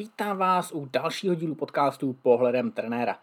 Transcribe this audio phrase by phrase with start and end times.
[0.00, 3.18] Vítám vás u dalšího dílu podcastu Pohledem trenéra.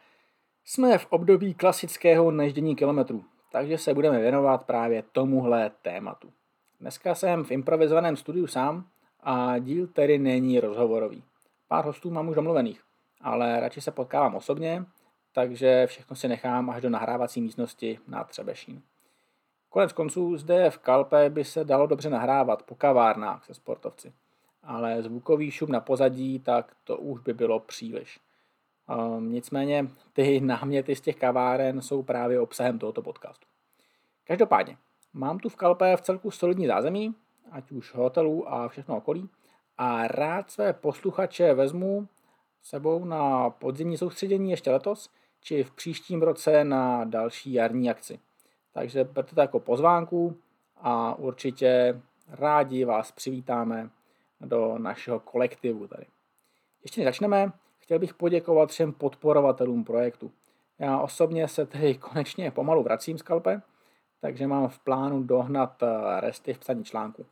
[0.66, 6.34] Jsme v období klasického neždění kilometrů, takže se budeme věnovat právě tomuhle tématu.
[6.80, 8.86] Dneska jsem v improvizovaném studiu sám
[9.24, 11.24] a díl tedy není rozhovorový.
[11.68, 12.82] Pár hostů mám už domluvených,
[13.22, 14.86] ale radši se potkávám osobně,
[15.32, 18.82] takže všechno si nechám až do nahrávací místnosti na Třebešín.
[19.70, 24.14] Konec konců zde v Kalpe by se dalo dobře nahrávat po kavárnách se sportovci
[24.68, 28.20] ale zvukový šum na pozadí, tak to už by bylo příliš.
[28.96, 33.46] Um, nicméně ty náměty z těch kaváren jsou právě obsahem tohoto podcastu.
[34.24, 34.78] Každopádně,
[35.14, 37.16] mám tu v Kalpe v celku solidní zázemí,
[37.52, 39.30] ať už hotelů a všechno okolí,
[39.78, 42.08] a rád své posluchače vezmu
[42.64, 45.10] sebou na podzimní soustředění ještě letos,
[45.42, 48.20] či v příštím roce na další jarní akci.
[48.74, 50.38] Takže berte to jako pozvánku
[50.76, 53.90] a určitě rádi vás přivítáme
[54.42, 56.06] do našeho kolektivu tady.
[56.84, 60.32] Ještě než začneme, chtěl bych poděkovat všem podporovatelům projektu.
[60.80, 63.62] Já osobně se tedy konečně pomalu vracím z Kalpe,
[64.22, 67.26] takže mám v plánu dohnat eh, resty v psaní článku.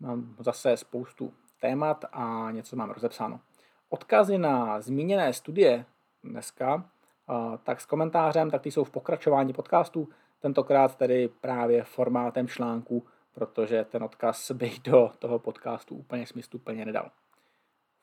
[0.00, 3.40] Mám zase spoustu témat a něco mám rozepsáno.
[3.88, 5.84] Odkazy na zmíněné studie
[6.24, 6.84] dneska,
[7.30, 10.08] eh, tak s komentářem, tak ty jsou v pokračování podcastu,
[10.40, 17.10] tentokrát tedy právě formátem článku protože ten odkaz bych do toho podcastu úplně smysluplně nedal.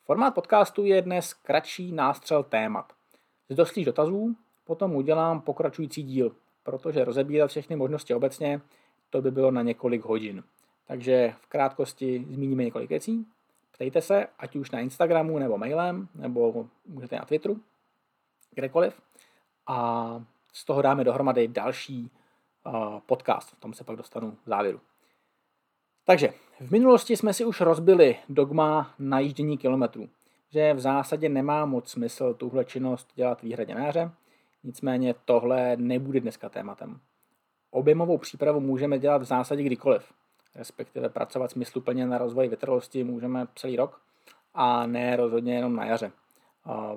[0.03, 2.93] Formát podcastu je dnes kratší nástřel témat.
[3.49, 8.61] Z dostých dotazů potom udělám pokračující díl, protože rozebírat všechny možnosti obecně,
[9.09, 10.43] to by bylo na několik hodin.
[10.85, 13.27] Takže v krátkosti zmíníme několik věcí.
[13.71, 17.61] Ptejte se, ať už na Instagramu nebo mailem, nebo můžete na Twitteru,
[18.55, 19.01] kdekoliv.
[19.67, 20.21] A
[20.53, 22.11] z toho dáme dohromady další
[23.05, 23.49] podcast.
[23.49, 24.81] V tom se pak dostanu v závěru.
[26.09, 30.09] Takže v minulosti jsme si už rozbili dogma najíždění kilometrů,
[30.49, 34.11] že v zásadě nemá moc smysl tuhle činnost dělat výhradně na jaře,
[34.63, 36.99] nicméně tohle nebude dneska tématem.
[37.71, 40.13] Objemovou přípravu můžeme dělat v zásadě kdykoliv,
[40.55, 44.01] respektive pracovat smysluplně na rozvoji vytrvalosti můžeme celý rok
[44.53, 46.11] a ne rozhodně jenom na jaře.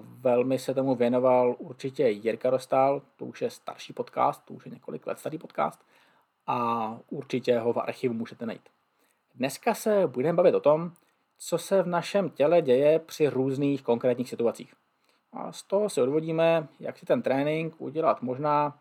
[0.01, 4.73] Velmi se tomu věnoval určitě Jirka Rostal, to už je starší podcast, to už je
[4.73, 5.81] několik let starý podcast
[6.47, 8.69] a určitě ho v archivu můžete najít.
[9.35, 10.93] Dneska se budeme bavit o tom,
[11.39, 14.75] co se v našem těle děje při různých konkrétních situacích.
[15.33, 18.79] A z toho si odvodíme, jak si ten trénink udělat možná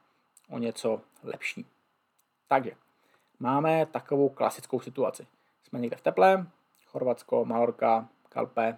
[0.49, 1.65] o něco lepší.
[2.47, 2.71] Takže
[3.39, 5.27] máme takovou klasickou situaci.
[5.63, 6.47] Jsme někde v teple,
[6.85, 8.77] Chorvatsko, Malorka, Kalpe,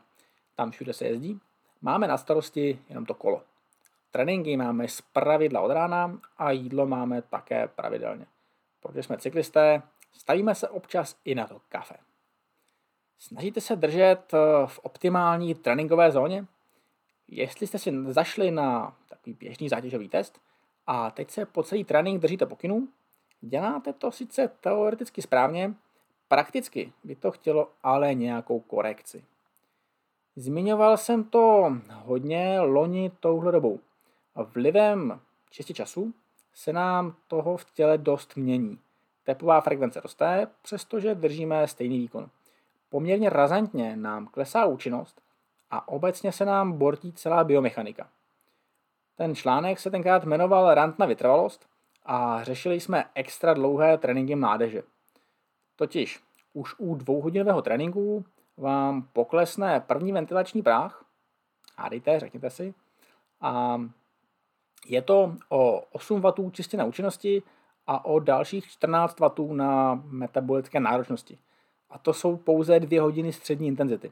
[0.55, 1.39] tam všude se jezdí.
[1.81, 3.41] Máme na starosti jenom to kolo.
[4.11, 8.25] Tréninky máme z pravidla od rána a jídlo máme také pravidelně.
[8.81, 9.81] Protože jsme cyklisté,
[10.13, 11.95] Stavíme se občas i na to kafe.
[13.19, 16.45] Snažíte se držet eh, v optimální tréninkové zóně?
[17.27, 20.41] Jestli jste si zašli na takový běžný zátěžový test
[20.87, 22.87] a teď se po celý trénink držíte pokynů,
[23.41, 25.73] děláte to sice teoreticky správně,
[26.27, 29.25] prakticky by to chtělo ale nějakou korekci.
[30.35, 33.79] Zmiňoval jsem to hodně loni touhle dobou.
[34.35, 36.13] Vlivem čistě času
[36.53, 38.79] se nám toho v těle dost mění.
[39.23, 42.29] Tepová frekvence roste, přestože držíme stejný výkon.
[42.89, 45.21] Poměrně razantně nám klesá účinnost
[45.71, 48.09] a obecně se nám bortí celá biomechanika.
[49.15, 51.67] Ten článek se tenkrát jmenoval Rant na vytrvalost
[52.05, 54.83] a řešili jsme extra dlouhé tréninky mládeže.
[55.75, 56.23] Totiž
[56.53, 58.25] už u dvouhodinového tréninku
[58.57, 61.05] vám poklesne první ventilační práh,
[61.77, 62.73] hádejte, řekněte si,
[63.41, 63.81] a
[64.87, 67.43] je to o 8 W čistě na účinnosti
[67.87, 71.37] a o dalších 14 W na metabolické náročnosti.
[71.89, 74.11] A to jsou pouze dvě hodiny střední intenzity.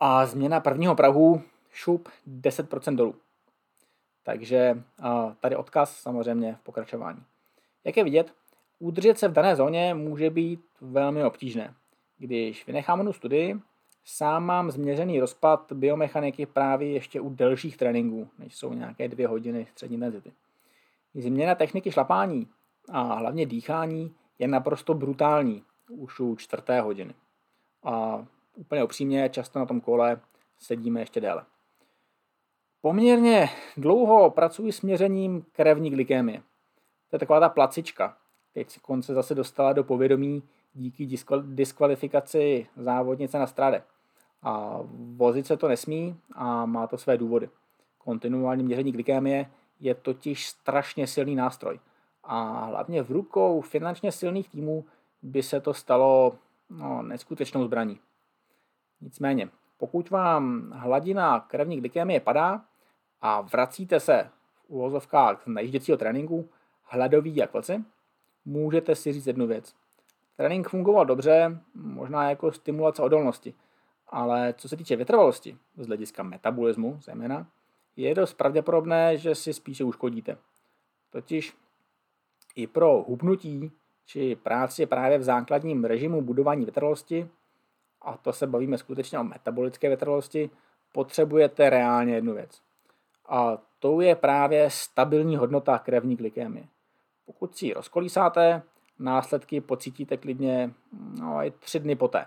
[0.00, 2.08] A změna prvního prahu šup
[2.40, 3.14] 10% dolů.
[4.22, 4.82] Takže
[5.40, 7.22] tady odkaz samozřejmě v pokračování.
[7.84, 8.32] Jak je vidět,
[8.78, 11.74] udržet se v dané zóně může být velmi obtížné.
[12.18, 13.60] Když vynechám onu studii,
[14.04, 19.66] sám mám změřený rozpad biomechaniky právě ještě u delších tréninků, než jsou nějaké dvě hodiny
[19.70, 20.32] střední intenzity.
[21.14, 22.48] Změna techniky šlapání
[22.90, 27.14] a hlavně dýchání je naprosto brutální už u čtvrté hodiny.
[27.82, 28.26] A
[28.56, 30.20] úplně upřímně, často na tom kole
[30.58, 31.44] sedíme ještě déle.
[32.80, 36.42] Poměrně dlouho pracuji s měřením krevní glykémie.
[37.10, 38.16] To je taková ta placička.
[38.52, 40.42] Teď se konce zase dostala do povědomí
[40.74, 41.08] díky
[41.42, 43.82] diskvalifikaci závodnice na strade.
[44.42, 47.48] A vozit se to nesmí a má to své důvody.
[47.98, 49.50] Kontinuální měření glykémie
[49.80, 51.80] je totiž strašně silný nástroj
[52.24, 54.84] a hlavně v rukou finančně silných týmů
[55.22, 56.34] by se to stalo
[56.70, 57.98] no, neskutečnou zbraní.
[59.00, 62.64] Nicméně, pokud vám hladina krevní glykemie padá
[63.20, 66.48] a vracíte se v uvozovkách z najížděcího tréninku
[66.82, 67.84] hladový jak vlci,
[68.44, 69.74] můžete si říct jednu věc.
[70.36, 73.54] Trénink fungoval dobře, možná jako stimulace odolnosti,
[74.08, 77.46] ale co se týče vytrvalosti, z hlediska metabolismu zejména,
[77.96, 80.36] je dost pravděpodobné, že si spíše uškodíte.
[81.10, 81.56] Totiž
[82.54, 83.72] i pro hubnutí
[84.06, 87.28] či práci právě v základním režimu budování vytrvalosti,
[88.02, 90.50] a to se bavíme skutečně o metabolické vytrvalosti,
[90.92, 92.60] potřebujete reálně jednu věc.
[93.28, 96.64] A to je právě stabilní hodnota krevní glykémie.
[97.26, 98.62] Pokud si ji rozkolísáte,
[98.98, 100.70] následky pocítíte klidně
[101.20, 102.26] no, i tři dny poté.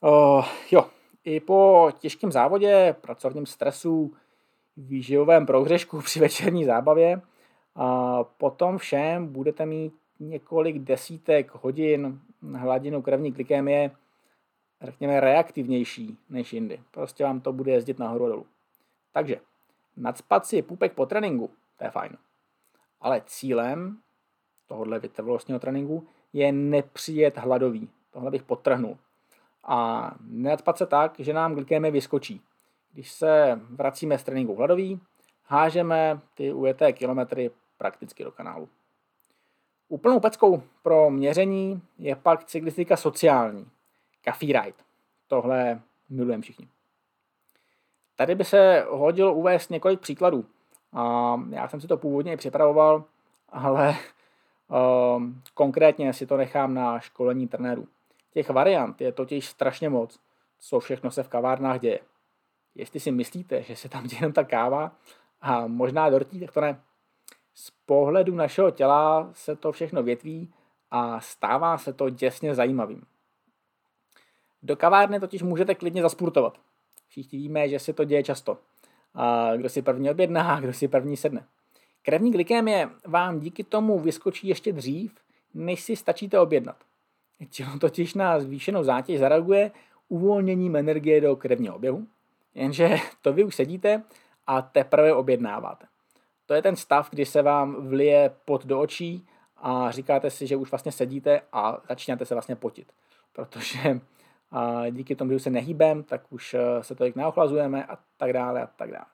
[0.00, 0.86] Uh, jo,
[1.24, 4.14] i po těžkém závodě, pracovním stresu,
[4.76, 7.20] výživovém prohřešku při večerní zábavě,
[7.76, 12.20] a potom všem budete mít několik desítek hodin
[12.54, 13.90] hladinu krevní glykémie,
[14.82, 16.80] řekněme, reaktivnější než jindy.
[16.90, 18.46] Prostě vám to bude jezdit nahoru a dolů.
[19.12, 19.40] Takže
[19.96, 22.16] nadspat si půpek po tréninku, to je fajn.
[23.00, 23.98] Ale cílem
[24.66, 27.90] tohohle vytrvalostního tréninku je nepřijet hladový.
[28.10, 28.98] Tohle bych potrhnul.
[29.64, 32.40] A nenadspat se tak, že nám glykémie vyskočí.
[32.92, 35.00] Když se vracíme z tréninku hladový,
[35.44, 38.68] hážeme ty ujeté kilometry prakticky do kanálu.
[39.88, 43.70] Úplnou peckou pro měření je pak cyklistika sociální.
[44.24, 44.78] Coffee Ride.
[45.26, 46.68] Tohle milujeme všichni.
[48.16, 50.44] Tady by se hodilo uvést několik příkladů.
[50.92, 53.04] A já jsem si to původně i připravoval,
[53.48, 53.96] ale
[55.16, 57.88] um, konkrétně si to nechám na školení trenérů.
[58.32, 60.20] Těch variant je totiž strašně moc,
[60.58, 62.00] co všechno se v kavárnách děje.
[62.74, 64.92] Jestli si myslíte, že se tam děje jenom ta káva
[65.40, 66.80] a možná dortí, tak to ne.
[67.58, 70.52] Z pohledu našeho těla se to všechno větví
[70.90, 73.02] a stává se to děsně zajímavým.
[74.62, 76.58] Do kavárny totiž můžete klidně zaspurtovat.
[77.08, 78.58] Všichni víme, že se to děje často.
[79.14, 81.44] A kdo si první objedná, kdo si první sedne.
[82.02, 85.14] Krevní glykémie vám díky tomu vyskočí ještě dřív,
[85.54, 86.76] než si stačíte objednat.
[87.50, 89.70] Tělo totiž na zvýšenou zátěž zareaguje
[90.08, 92.06] uvolněním energie do krevního oběhu,
[92.54, 94.02] jenže to vy už sedíte
[94.46, 95.86] a teprve objednáváte.
[96.46, 100.56] To je ten stav, kdy se vám vlije pot do očí a říkáte si, že
[100.56, 102.92] už vlastně sedíte a začínáte se vlastně potit.
[103.32, 104.00] Protože
[104.50, 108.62] a díky tomu, že se nehýbem, tak už eh, se tolik neochlazujeme a tak dále
[108.62, 109.06] a tak dále.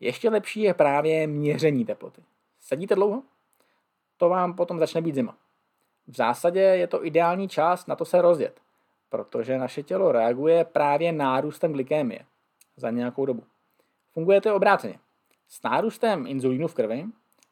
[0.00, 2.22] Ještě lepší je právě měření teploty.
[2.60, 3.22] Sedíte dlouho?
[4.16, 5.36] To vám potom začne být zima.
[6.06, 8.60] V zásadě je to ideální čas na to se rozjet,
[9.08, 12.20] protože naše tělo reaguje právě nárůstem glykémie
[12.76, 13.42] za nějakou dobu.
[14.12, 14.98] Funguje to obráceně.
[15.48, 17.06] S nárůstem inzulínu v krvi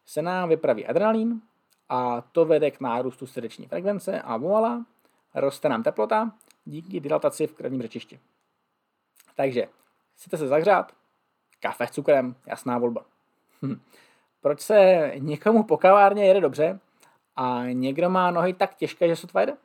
[0.05, 1.41] se nám vypraví adrenalin
[1.89, 4.85] a to vede k nárůstu srdeční frekvence a voila,
[5.35, 6.31] roste nám teplota
[6.65, 8.19] díky dilataci v krevním řečišti.
[9.35, 9.67] Takže
[10.15, 10.91] chcete se zahřát?
[11.59, 13.05] Kafe s cukrem, jasná volba.
[13.61, 13.79] Hm.
[14.41, 16.79] Proč se někomu po kavárně jede dobře
[17.35, 19.57] a někdo má nohy tak těžké, že sotva jede?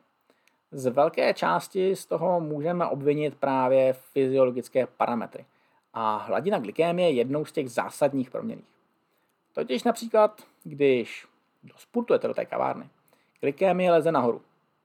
[0.71, 5.45] Z velké části z toho můžeme obvinit právě fyziologické parametry.
[5.93, 8.65] A hladina glykémie je jednou z těch zásadních proměných.
[9.53, 11.27] Totiž například, když
[11.75, 12.89] sportujete do té kavárny,
[13.41, 14.41] glykémie leze nahoru,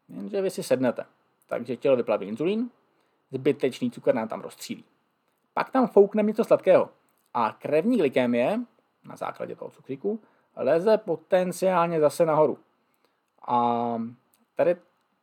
[0.08, 1.05] jenže vy si sednete
[1.49, 2.70] takže tělo vyplaví inzulín,
[3.31, 4.84] zbytečný cukr nám tam rozstřílí.
[5.55, 6.90] Pak tam foukne něco sladkého
[7.34, 8.60] a krevní glykémie,
[9.05, 10.20] na základě toho cukříku,
[10.56, 12.58] leze potenciálně zase nahoru.
[13.46, 13.98] A
[14.55, 14.77] tady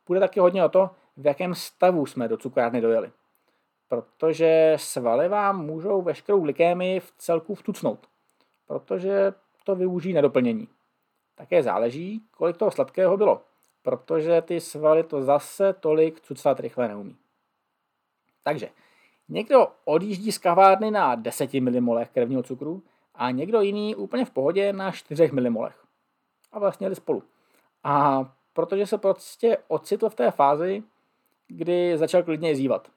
[0.06, 3.12] bude taky hodně o to, v jakém stavu jsme do cukrárny dojeli.
[3.88, 8.06] Protože svaly vám můžou veškerou glykémii v celku vtucnout,
[8.66, 9.32] protože
[9.64, 10.68] to využijí na doplnění.
[11.34, 13.42] Také záleží, kolik toho sladkého bylo
[13.86, 17.16] protože ty svaly to zase tolik cucat rychle neumí.
[18.42, 18.68] Takže
[19.28, 22.82] někdo odjíždí z kavárny na 10 mmol krevního cukru
[23.14, 25.68] a někdo jiný úplně v pohodě na 4 mmol.
[26.52, 27.22] A vlastně jeli spolu.
[27.84, 30.82] A protože se prostě ocitl v té fázi,
[31.48, 32.90] kdy začal klidně zívat.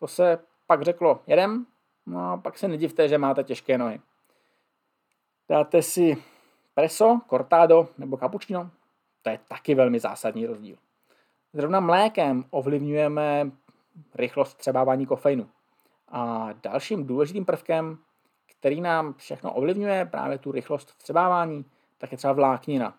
[0.00, 1.66] To se pak řeklo, jedem,
[2.06, 4.00] no a pak se nedivte, že máte těžké nohy.
[5.48, 6.24] Dáte si
[6.74, 8.70] preso, cortado nebo cappuccino,
[9.22, 10.76] to je taky velmi zásadní rozdíl.
[11.52, 13.50] Zrovna mlékem ovlivňujeme
[14.14, 15.48] rychlost třebávání kofeinu.
[16.08, 17.98] A dalším důležitým prvkem,
[18.46, 21.64] který nám všechno ovlivňuje, právě tu rychlost vstřebávání,
[21.98, 22.98] tak je třeba vláknina.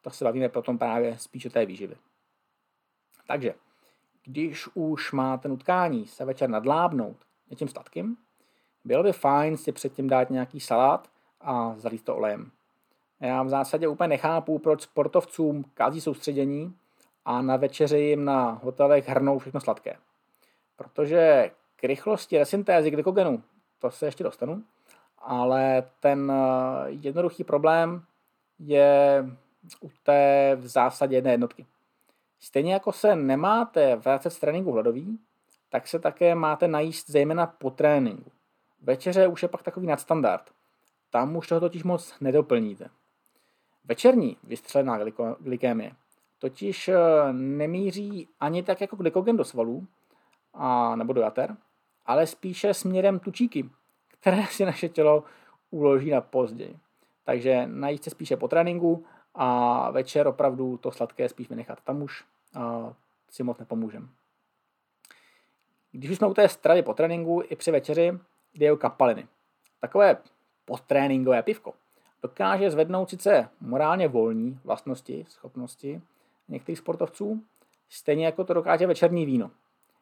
[0.00, 1.96] To se bavíme potom právě spíš o té výživy.
[3.26, 3.54] Takže,
[4.24, 7.16] když už máte nutkání se večer nadlábnout
[7.50, 8.16] něčím sladkým,
[8.84, 11.08] bylo by fajn si předtím dát nějaký salát
[11.40, 12.50] a zalít to olejem.
[13.20, 16.74] Já v zásadě úplně nechápu, proč sportovcům kází soustředění
[17.24, 19.96] a na večeři jim na hotelech hrnou všechno sladké.
[20.76, 23.42] Protože K rychlosti resyntézy glykogenu,
[23.78, 24.62] to se ještě dostanu,
[25.18, 28.04] ale ten eh, jednoduchý problém
[28.58, 29.24] je
[29.80, 31.66] u té v zásadě jedné jednotky.
[32.44, 35.18] Stejně jako se nemáte vracet z tréninku hladový,
[35.70, 38.30] tak se také máte najíst zejména po tréninku.
[38.80, 40.50] Večeře už je pak takový nadstandard.
[41.10, 42.88] Tam už toho totiž moc nedoplníte.
[43.84, 44.98] Večerní vystřelená
[45.40, 45.92] glykémie
[46.42, 46.98] totiž eh,
[47.32, 49.86] nemíří ani tak jako glykogen do svalů
[50.54, 51.56] a, nebo do jater,
[52.06, 53.70] ale spíše směrem tučíky,
[54.08, 55.24] které si naše tělo
[55.70, 56.78] uloží na později.
[57.24, 61.78] Takže najít se spíše po tréninku a večer opravdu to sladké spíš vynechat.
[61.84, 62.24] Tam už
[62.56, 62.92] uh,
[63.30, 64.06] si moc nepomůžeme.
[65.92, 68.18] Když už jsme u té stravy po tréninku, i při večeři
[68.54, 69.26] jde o kapaliny.
[69.80, 70.16] Takové
[70.64, 71.74] potréninkové pivko
[72.22, 76.02] dokáže zvednout sice morálně volní vlastnosti, schopnosti
[76.48, 77.42] některých sportovců,
[77.88, 79.50] stejně jako to dokáže večerní víno.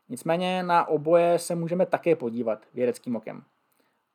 [0.08, 3.44] Nicméně na oboje se můžeme také podívat vědeckým okem.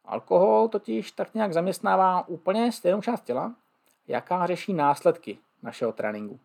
[0.06, 3.56] Alkohol totiž tak nějak zaměstnává úplně stejnou část těla,
[4.08, 6.40] jaká řeší následky našeho tréninku.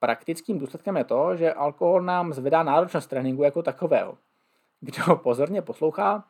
[0.00, 4.18] Praktickým důsledkem je to, že alkohol nám zvedá náročnost tréninku jako takového.
[4.80, 6.24] Kdo ho pozorně poslouchá,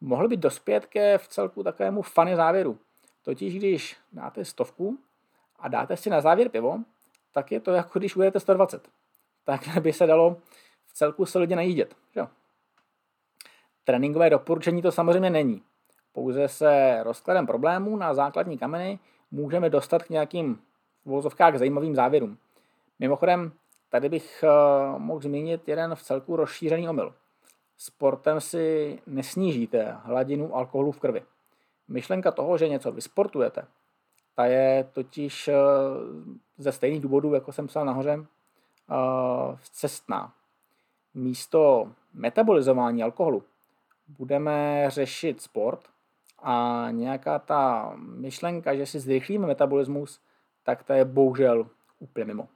[0.00, 2.78] mohl by dospět ke v celku takovému fany závěru.
[3.22, 4.98] Totiž když dáte stovku
[5.56, 6.78] a dáte si na závěr pivo,
[7.32, 8.88] tak je to jako když ujedete 120.
[9.44, 10.36] Tak by se dalo
[10.86, 11.94] v celku solidně najídět.
[12.14, 12.22] Že?
[13.84, 15.62] Tréninkové doporučení to samozřejmě není.
[16.12, 18.98] Pouze se rozkladem problémů na základní kameny
[19.30, 20.60] můžeme dostat k nějakým
[21.04, 22.38] v zajímavým závěrům.
[22.98, 23.52] Mimochodem,
[23.90, 27.14] tady bych uh, mohl zmínit jeden v celku rozšířený omyl.
[27.78, 31.22] Sportem si nesnížíte hladinu alkoholu v krvi.
[31.88, 33.66] Myšlenka toho, že něco vysportujete,
[34.34, 35.54] ta je totiž uh,
[36.58, 38.24] ze stejných důvodů, jako jsem psal nahoře, uh,
[39.72, 40.32] cestná.
[41.14, 43.42] Místo metabolizování alkoholu
[44.08, 45.80] budeme řešit sport
[46.42, 50.20] a nějaká ta myšlenka, že si zrychlíme metabolismus,
[50.62, 51.66] tak to je bohužel
[51.98, 52.48] úplně mimo.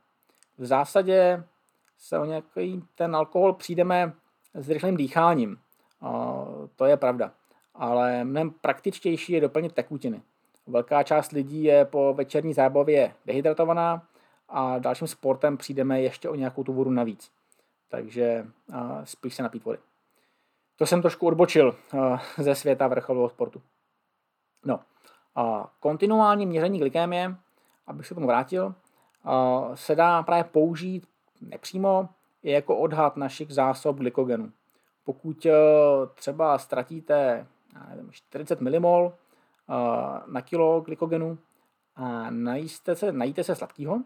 [0.63, 1.45] V zásadě
[1.99, 4.13] se o nějaký ten alkohol přijdeme
[4.55, 5.59] s rychlým dýcháním.
[6.77, 7.33] To je pravda.
[7.75, 10.23] Ale mnohem praktičtější je doplnit tekutiny.
[10.67, 14.09] Velká část lidí je po večerní zábavě dehydratovaná
[14.49, 17.31] a dalším sportem přijdeme ještě o nějakou tu vodu navíc.
[17.89, 18.47] Takže
[19.05, 19.79] spíš se napít vody.
[20.77, 21.77] To jsem trošku odbočil
[22.39, 23.63] ze světa vrcholového sportu.
[24.65, 24.81] No,
[25.81, 27.37] kontinuální měření glykémie,
[27.87, 28.75] abych se tomu vrátil,
[29.75, 31.07] se dá právě použít
[31.41, 32.09] nepřímo
[32.43, 34.53] i jako odhad našich zásob glykogenu.
[35.05, 35.53] Pokud e,
[36.15, 37.47] třeba ztratíte
[37.89, 39.13] nevím, 40 mmol
[40.27, 41.39] na kilo glykogenu
[41.97, 44.03] a najíste se, najíte se sladkého,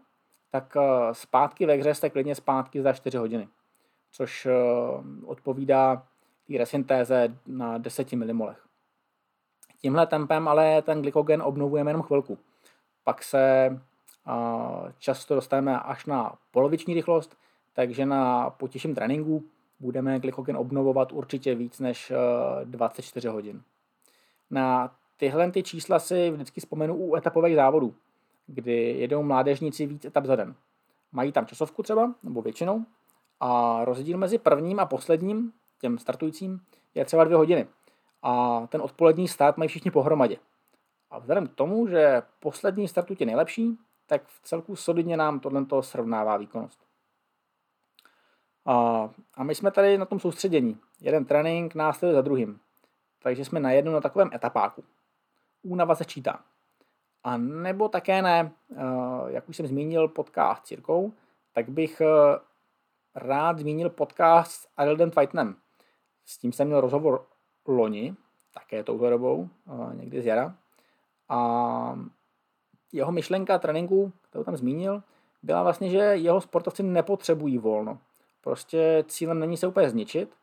[0.50, 0.80] tak e,
[1.14, 3.48] zpátky ve hře jste klidně zpátky za 4 hodiny,
[4.12, 4.48] což
[5.26, 6.06] odpovídá
[6.46, 8.66] té resyntéze na 10 mmolech.
[9.80, 12.38] Tímhle tempem ale ten glykogen obnovujeme jenom chvilku.
[13.04, 13.70] Pak se
[14.98, 17.36] často dostaneme až na poloviční rychlost,
[17.72, 19.44] takže na potěším tréninku
[19.80, 22.12] budeme glykogen obnovovat určitě víc než
[22.64, 23.62] 24 hodin.
[24.50, 27.94] Na tyhle ty čísla si vždycky vzpomenu u etapových závodů,
[28.46, 30.54] kdy jedou mládežníci víc etap za den.
[31.12, 32.84] Mají tam časovku třeba, nebo většinou,
[33.40, 36.60] a rozdíl mezi prvním a posledním, těm startujícím,
[36.94, 37.66] je třeba dvě hodiny.
[38.22, 40.36] A ten odpolední start mají všichni pohromadě.
[41.10, 45.66] A vzhledem k tomu, že poslední start je nejlepší, tak v celku solidně nám tohle
[45.80, 46.86] srovnává výkonnost.
[48.66, 49.10] A,
[49.42, 50.78] my jsme tady na tom soustředění.
[51.00, 52.60] Jeden trénink následuje za druhým.
[53.22, 54.84] Takže jsme najednou na takovém etapáku.
[55.62, 56.44] Únava se čítá.
[57.24, 58.52] A nebo také ne,
[59.26, 61.12] jak už jsem zmínil podcast s Cirkou,
[61.52, 62.06] tak bych e,
[63.14, 65.56] rád zmínil podcast s Adildem Whitenem.
[66.24, 67.26] S tím jsem měl rozhovor
[67.66, 68.14] loni,
[68.54, 70.56] také touto dobou, e, někdy z jara.
[71.28, 71.98] A
[72.92, 75.02] jeho myšlenka tréninku, kterou tam zmínil,
[75.42, 77.98] byla vlastně, že jeho sportovci nepotřebují volno.
[78.40, 80.34] Prostě cílem není se úplně zničit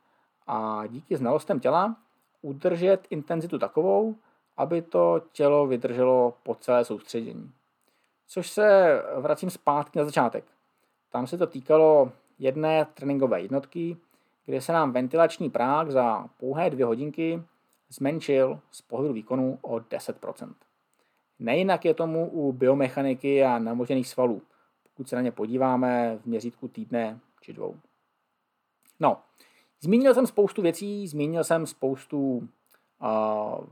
[0.47, 1.95] a díky znalostem těla
[2.41, 4.15] udržet intenzitu takovou,
[4.57, 7.51] aby to tělo vydrželo po celé soustředění.
[8.27, 10.45] Což se vracím zpátky na začátek.
[11.11, 13.97] Tam se to týkalo jedné tréninkové jednotky,
[14.45, 17.43] kde se nám ventilační práh za pouhé dvě hodinky
[17.89, 20.53] zmenšil z pohledu výkonu o 10%.
[21.39, 24.41] Nejinak je tomu u biomechaniky a namožených svalů,
[24.83, 27.75] pokud se na ně podíváme v měřítku týdne či dvou.
[28.99, 29.17] No,
[29.81, 32.47] zmínil jsem spoustu věcí, zmínil jsem spoustu
[33.01, 33.65] uh,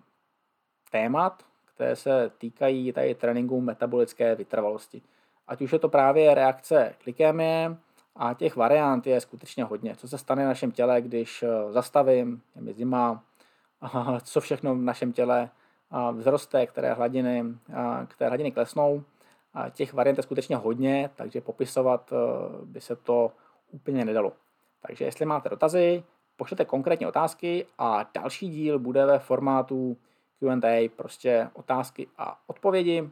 [0.91, 5.01] témat, které se týkají tady tréninku metabolické vytrvalosti.
[5.48, 7.77] Ať už je to právě reakce glykémie,
[8.15, 9.96] A těch variant je skutečně hodně.
[9.96, 13.24] Co se stane v našem těle, když eh, zastavím, je mi zima,
[14.24, 15.50] co všechno v našem těle
[16.17, 17.43] vzroste, které hladiny,
[18.07, 19.03] které hladiny klesnou.
[19.71, 22.13] Těch variant je skutečně hodně, takže popisovat
[22.63, 23.31] by se to
[23.71, 24.33] úplně nedalo.
[24.88, 26.03] Takže jestli máte dotazy,
[26.38, 29.98] pošlete konkrétní otázky a další díl bude ve formátu
[30.39, 33.10] Q&A, prostě otázky a odpovědi.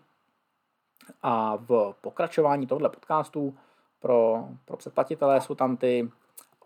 [1.22, 3.58] A v pokračování tohoto podcastu
[4.00, 6.10] pro, pro předplatitele jsou tam ty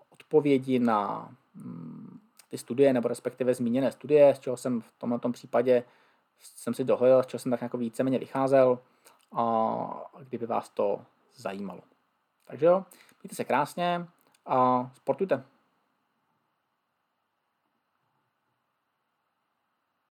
[0.09, 5.83] odpovědi na mm, ty studie, nebo respektive zmíněné studie, z čeho jsem v tomto případě
[6.43, 8.79] jsem si dohledal, z čeho jsem tak jako víceméně vycházel,
[9.35, 11.81] a kdyby vás to zajímalo.
[12.45, 12.85] Takže jo,
[13.23, 14.07] mějte se krásně
[14.45, 15.43] a sportujte.